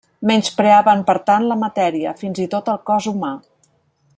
Menyspreaven 0.27 1.03
per 1.09 1.15
tant 1.27 1.45
la 1.51 1.57
matèria, 1.65 2.15
fins 2.23 2.41
i 2.47 2.49
tot 2.55 2.73
el 2.75 2.83
cos 2.89 3.11
humà. 3.13 3.31